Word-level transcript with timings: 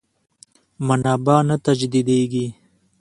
منابع 0.87 1.37
نه 1.49 1.55
تجدیدېږي. 1.65 2.47